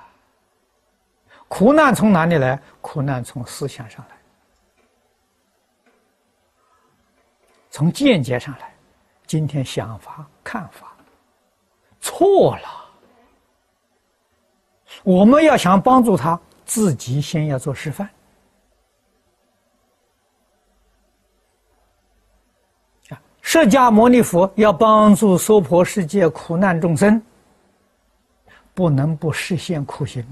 [1.49, 2.57] 苦难从哪里来？
[2.79, 5.91] 苦难从思想上来，
[7.69, 8.73] 从见解上来。
[9.27, 10.95] 今天想法看法。
[12.01, 12.85] 错了，
[15.03, 18.09] 我们要想帮助他，自己先要做示范。
[23.09, 27.21] 啊，释迦牟尼佛要帮助娑婆世界苦难众生，
[28.73, 30.23] 不能不实现苦行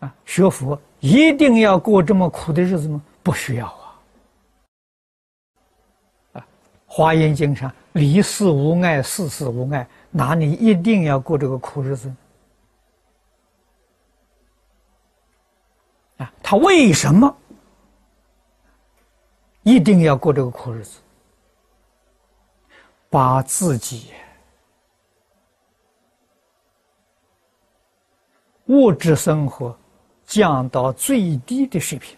[0.00, 0.06] 啊！
[0.06, 3.02] 啊，学佛一定要过这么苦的日子吗？
[3.22, 3.98] 不需要啊！
[6.32, 6.40] 啊，
[6.94, 12.14] 《华严经》上“离世无碍，世事无碍”，哪里一定要过这个苦日子？
[16.18, 17.34] 啊，他为什么
[19.62, 21.00] 一定要过这个苦日子？
[23.08, 24.10] 把自己
[28.66, 29.74] 物质生活。
[30.24, 32.16] 降到最低的水平，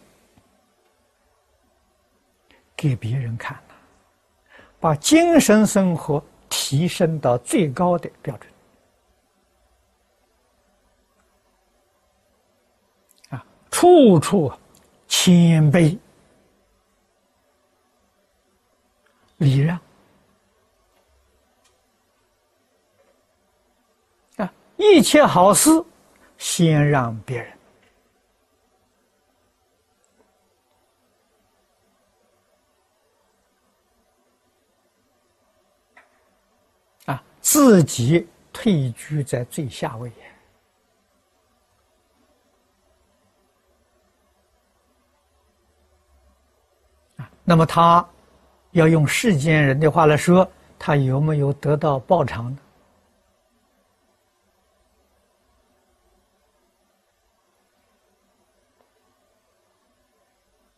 [2.77, 3.74] 给别人看了，
[4.85, 8.53] 把精神生活提升到最高的标准。
[13.31, 14.53] 啊，处处
[15.09, 15.99] 谦卑、
[19.39, 19.81] 礼让，
[24.37, 25.71] 啊，一切好事
[26.37, 27.59] 先让别人。
[37.45, 40.11] 自己退居在最下位
[47.17, 48.09] 啊，那么他
[48.71, 52.59] 要用世间人的话来说，他有没有得到报偿呢？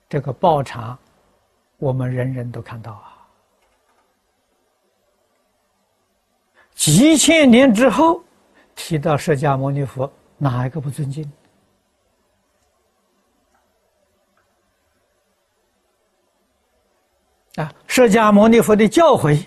[0.08, 0.98] 这个报偿，
[1.76, 3.15] 我们人人都看到啊。
[6.76, 8.22] 几千年之后，
[8.76, 11.28] 提到释迦牟尼佛，哪一个不尊敬？
[17.56, 19.46] 啊，释迦牟尼佛的教诲，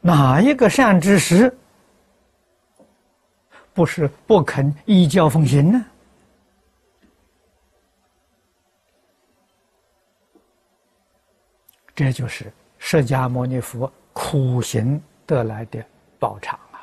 [0.00, 1.56] 哪一个善知识
[3.72, 5.84] 不是不肯依教奉行呢？
[11.94, 13.90] 这就是释迦牟尼佛。
[14.12, 15.84] 苦行得来的
[16.18, 16.80] 报偿啊！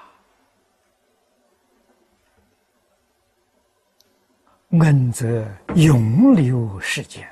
[4.79, 7.27] 恩泽永留世间，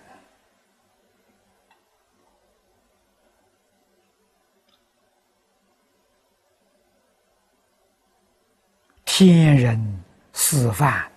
[9.03, 11.09] 天人示范，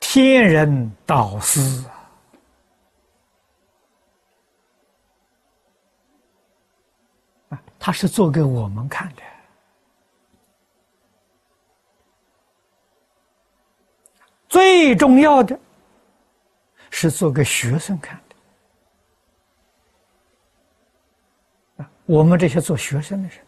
[0.00, 1.84] 天人导师。
[7.86, 9.22] 他是做给我们看的，
[14.48, 15.56] 最重要的
[16.90, 18.20] 是做给学生看
[21.78, 21.86] 的。
[22.06, 23.38] 我们这些做学生的人，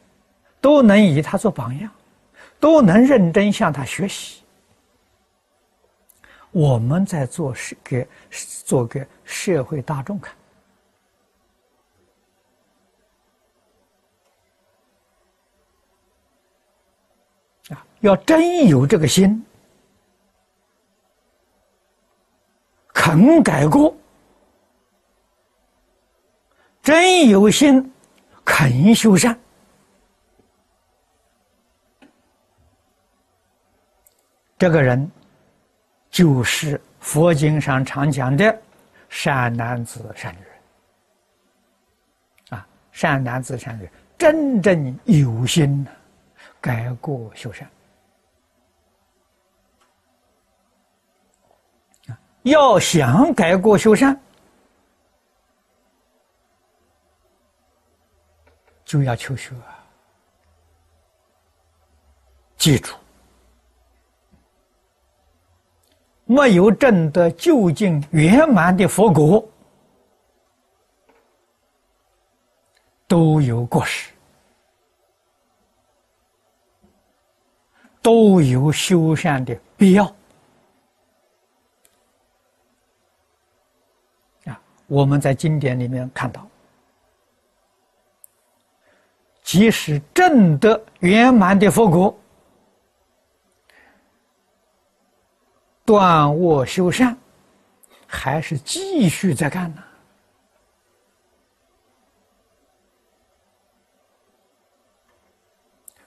[0.60, 1.90] 都能以他做榜样，
[2.60, 4.44] 都能认真向他学习。
[6.52, 8.06] 我们在做是给
[8.38, 10.37] 做给社会大众看。
[18.00, 19.44] 要真有这个心，
[22.94, 23.92] 肯改过；
[26.82, 27.92] 真有心，
[28.44, 29.36] 肯修善，
[34.56, 35.10] 这个人
[36.10, 38.56] 就是佛经上常讲的
[39.08, 40.48] 善男子、善女人。
[42.58, 45.84] 啊，善男子、善女人，真正有心
[46.60, 47.68] 改过修善。
[52.48, 54.18] 要想改过修善，
[58.84, 59.54] 就要求学。
[62.56, 62.92] 记住，
[66.24, 69.48] 没有证得究竟圆满的佛果，
[73.06, 74.10] 都有过失，
[78.02, 80.17] 都有修善的必要。
[84.88, 86.48] 我们在经典里面看到，
[89.42, 92.18] 即使证得圆满的佛果，
[95.84, 97.14] 断恶修善，
[98.06, 99.84] 还是继续在干呢？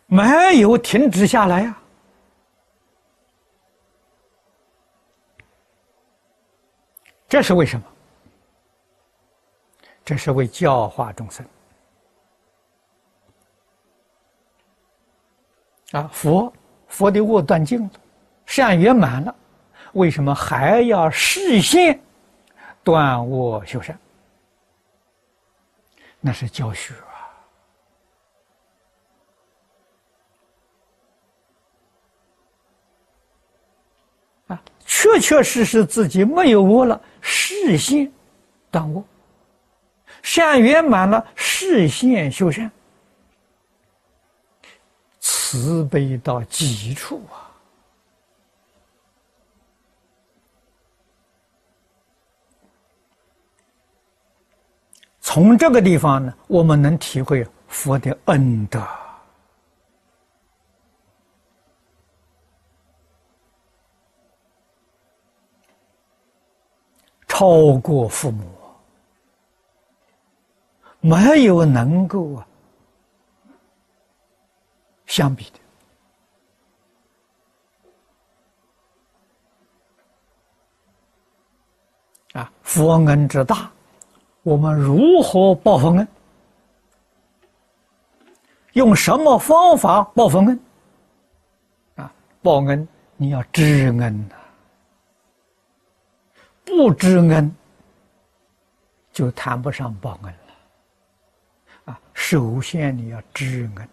[0.07, 1.77] 没有停止下来呀。
[7.29, 7.90] 这是为什么？
[10.03, 11.45] 这是为教化众生
[15.91, 16.09] 啊！
[16.11, 16.51] 佛
[16.87, 17.89] 佛的恶断尽了，
[18.45, 19.35] 善圆满了，
[19.93, 22.01] 为什么还要视现
[22.83, 23.97] 断恶修善？
[26.19, 26.93] 那是教学
[34.47, 34.55] 啊！
[34.55, 38.11] 啊，确确实实自己没有恶了，视现
[38.69, 39.03] 断恶。
[40.21, 42.71] 善圆满了，视现修善，
[45.19, 47.51] 慈悲到极处啊！
[55.19, 58.85] 从这个地方呢，我们能体会佛的恩德，
[67.27, 68.60] 超过父母。
[71.01, 72.47] 没有能够啊
[75.07, 75.51] 相比
[82.33, 83.69] 的啊，佛恩之大，
[84.43, 86.07] 我们如何报佛恩？
[88.73, 90.57] 用什么方法报佛恩？
[91.95, 92.87] 啊，报恩
[93.17, 94.35] 你要知恩呐，
[96.63, 97.53] 不知恩
[99.11, 100.33] 就谈不上报恩。
[101.85, 103.89] 啊首先，你要知恩，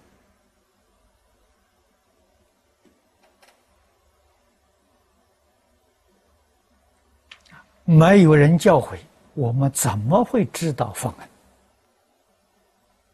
[7.84, 8.98] 没有人教诲，
[9.32, 11.28] 我们怎么会知道佛恩？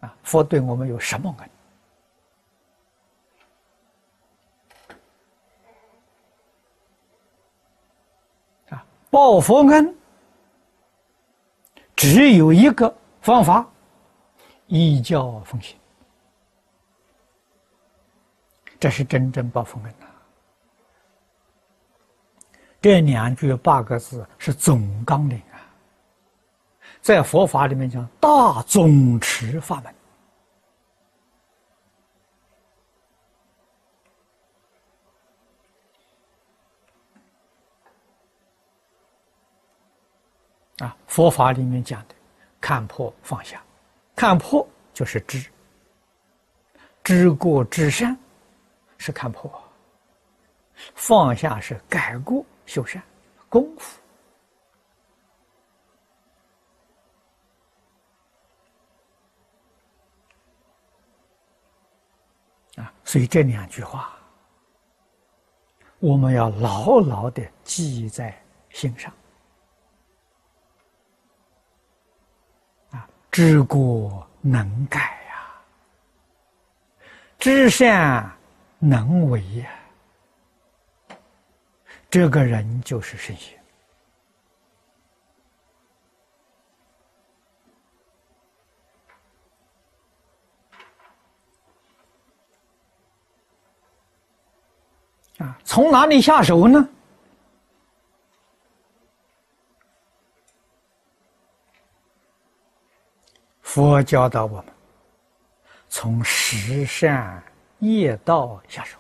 [0.00, 1.48] 啊，佛对我们有什么恩？
[8.70, 9.96] 啊，报佛恩
[11.94, 13.70] 只有一个方法。
[14.66, 15.76] 依教奉行，
[18.80, 20.06] 这是真正报佛恩呐。
[22.80, 25.60] 这两句八个字是总纲领啊，
[27.00, 29.94] 在佛法里面讲大总持法门
[40.78, 42.14] 啊，佛法里面讲的
[42.60, 43.62] 看破放下。
[44.16, 45.44] 看破就是知，
[47.02, 48.16] 知过知善
[48.96, 49.50] 是看破，
[50.94, 53.02] 放下是改过修善，
[53.48, 54.00] 功夫
[62.76, 62.92] 啊。
[63.04, 64.16] 所以这两句话，
[65.98, 68.40] 我们要牢牢的记在
[68.70, 69.12] 心上。
[73.34, 75.52] 知过能改呀，
[77.36, 78.32] 知善
[78.78, 79.68] 能为呀，
[82.08, 83.60] 这个人就是圣贤
[95.38, 95.58] 啊！
[95.64, 96.88] 从哪里下手呢？
[103.74, 104.72] 佛教导我们，
[105.88, 107.42] 从十善
[107.80, 108.96] 业道下手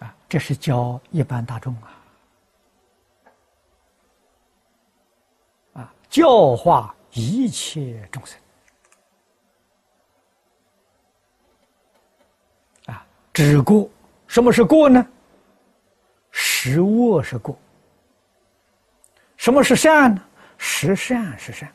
[0.00, 1.94] 啊，这是教一般大众啊，
[5.74, 8.36] 啊，教化一切众生
[12.86, 13.88] 啊，知过，
[14.26, 15.06] 什么是过呢？
[16.32, 17.56] 识恶是过，
[19.36, 20.20] 什么是善呢？
[20.64, 21.68] 十善是善，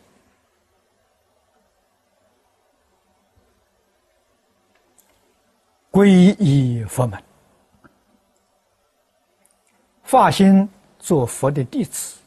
[5.92, 6.08] 皈
[6.40, 7.22] 依佛门，
[10.04, 10.68] 发心
[11.00, 12.18] 做佛的弟子，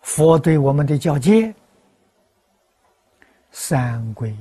[0.00, 1.54] 佛对我们的教诫，
[3.52, 4.34] 三皈。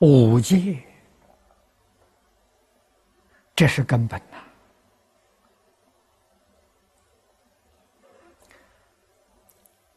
[0.00, 0.78] 五戒，
[3.56, 4.36] 这是根本呐。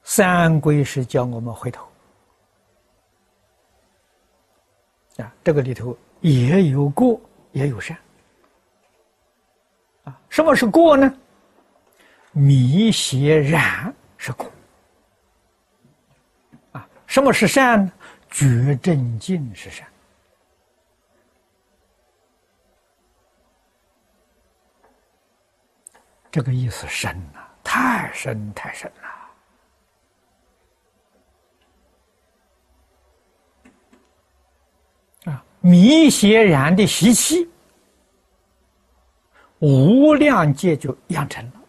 [0.03, 1.87] 三规是教我们回头
[5.17, 7.21] 啊，这个里头也有过，
[7.51, 7.95] 也有善。
[10.03, 11.13] 啊，什么是过呢？
[12.31, 14.51] 迷邪染是过。
[16.71, 17.91] 啊，什么是善呢？
[18.31, 19.87] 觉正净是善。
[26.31, 28.89] 这个意思深呐，太深太深
[35.25, 35.33] 了。
[35.33, 37.49] 啊，迷邪染的习气，
[39.59, 41.61] 无量界就养成了。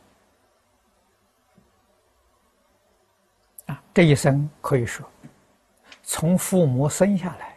[3.66, 5.04] 啊，这一生可以说，
[6.14, 7.56] 从父母生下来，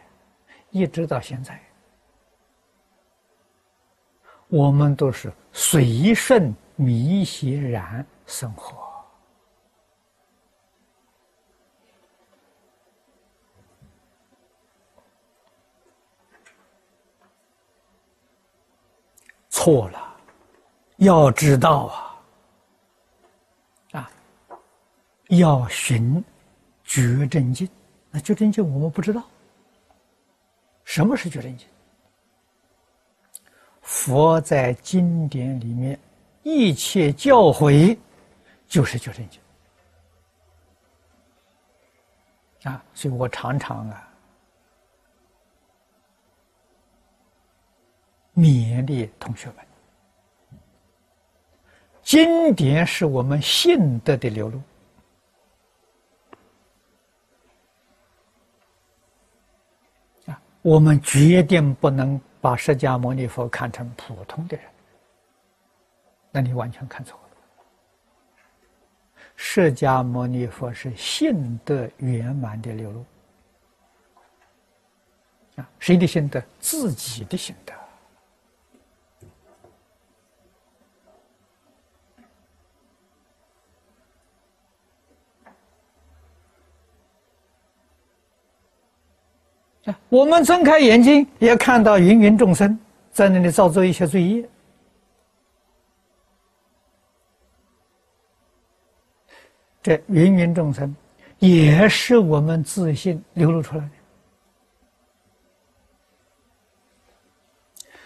[0.70, 1.60] 一直到现在，
[4.48, 8.82] 我们都是随顺迷邪染生活。
[19.50, 20.16] 错了，
[20.96, 22.18] 要知道
[23.92, 24.10] 啊，啊，
[25.28, 26.24] 要寻
[26.84, 27.68] 觉真经。
[28.16, 29.22] 那觉真经我们不知道，
[30.84, 31.68] 什么是觉真经？
[33.82, 36.00] 佛在经典里面
[36.42, 37.98] 一切教诲，
[38.66, 39.38] 就是觉真经
[42.62, 42.82] 啊。
[42.94, 44.08] 所以我常常啊。
[48.34, 49.56] 勉励同学们，
[52.02, 54.60] 经典是我们信德的流露
[60.26, 60.42] 啊！
[60.66, 64.66] 我们决定不能把释迦牟尼佛看成普通的人，
[66.32, 67.22] 那你完全看错了。
[69.36, 73.04] 释迦牟尼佛是信德圆满的流露
[75.54, 75.70] 啊！
[75.78, 76.42] 谁的心得？
[76.58, 77.72] 自己的心得。
[90.16, 92.78] 我们睁开眼睛，也看到芸芸众生
[93.12, 94.48] 在那里造作一些罪业。
[99.82, 100.96] 这芸芸众生，
[101.38, 103.90] 也是我们自信流露出来的，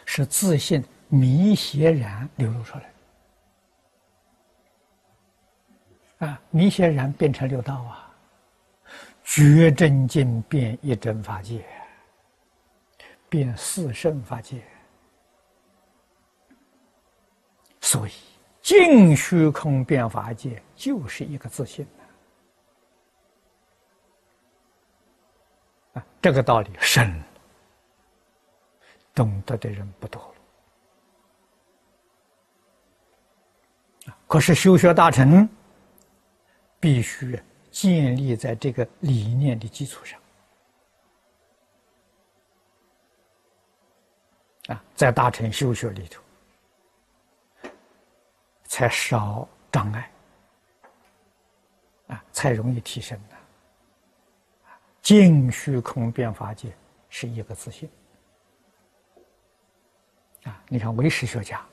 [0.05, 2.77] 是自信迷邪染流露出
[6.19, 6.27] 来。
[6.27, 8.13] 啊，迷邪染变成六道啊，
[9.23, 11.65] 觉真境变一真法界。
[13.31, 14.61] 变四圣法界，
[17.81, 18.13] 所以
[18.61, 21.87] 净虚空变法界就是一个自信
[25.95, 27.23] 啊，这个道理深，
[29.15, 30.35] 懂得的人不多了。
[34.27, 35.49] 可是修学大成，
[36.79, 40.20] 必须建立在这个理念的基础上。
[44.71, 46.23] 啊，在大乘修学里头，
[48.65, 50.11] 才少障碍，
[52.07, 53.37] 啊，才容易提升的。
[55.03, 56.73] 净虚空变法界
[57.09, 57.91] 是一个自信。
[60.45, 61.67] 啊，你看唯识学家，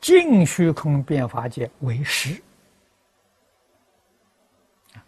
[0.00, 2.42] 净虚空变法界为实，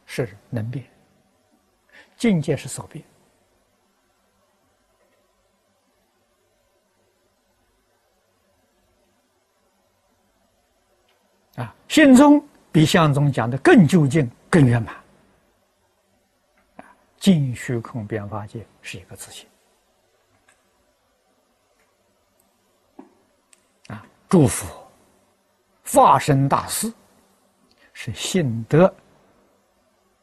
[0.06, 0.84] 是能变，
[2.16, 3.04] 境界是所变。
[11.60, 12.42] 啊，信中
[12.72, 14.94] 比相中讲的更究竟、更圆满。
[16.76, 16.84] 啊，
[17.18, 19.46] 净虚空变法界是一个自信。
[23.88, 24.66] 啊，祝福
[25.84, 26.90] 化身大师
[27.92, 28.90] 是信德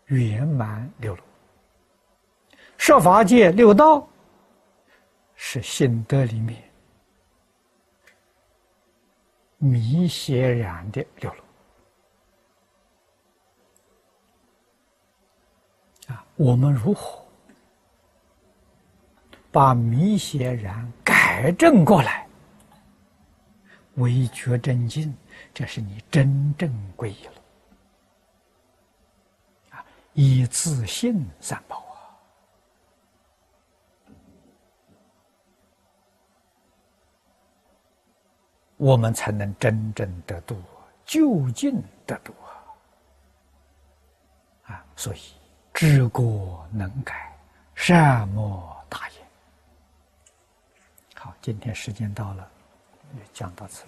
[0.05, 1.21] 圆满流露，
[2.79, 4.07] 设法界六道
[5.35, 6.66] 是信德里面。
[9.57, 11.33] 迷邪染的流
[16.07, 17.25] 露啊，我们如何
[19.51, 22.27] 把迷邪染改正过来？
[23.95, 25.11] 为觉真经，
[25.55, 27.33] 这是你真正皈依了
[29.71, 29.83] 啊！
[30.13, 31.83] 以自信三宝。
[38.77, 40.55] 我们才能真正得度，
[41.05, 42.33] 就近得度
[44.67, 44.85] 啊！
[44.95, 45.19] 所以
[45.73, 47.35] 知过能改，
[47.75, 49.27] 善莫大焉。
[51.15, 52.49] 好今天时间到了，
[53.15, 53.85] 就讲到此。